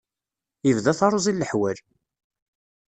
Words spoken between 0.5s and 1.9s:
Ibda taruẓi n leḥwal!